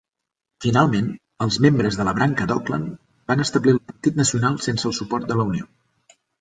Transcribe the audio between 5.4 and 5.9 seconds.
la Unió.